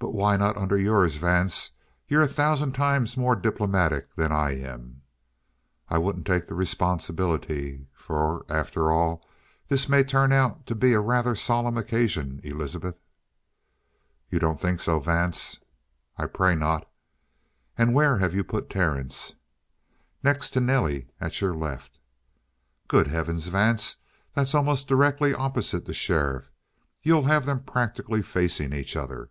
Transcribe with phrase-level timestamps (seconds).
[0.00, 1.70] "But why not under yours, Vance?
[2.08, 5.02] You're a thousand times more diplomatic than I am."
[5.88, 9.24] "I wouldn't take the responsibility, for, after all,
[9.68, 12.96] this may turn out to be a rather solemn occasion, Elizabeth."
[14.28, 15.60] "You don't think so, Vance?"
[16.18, 16.90] "I pray not."
[17.78, 19.36] "And where have you put Terence?"
[20.24, 21.98] "Next to Nelly, at your left."
[22.88, 23.96] "Good heavens, Vance,
[24.34, 26.50] that's almost directly opposite the sheriff.
[27.02, 29.30] You'll have them practically facing each other."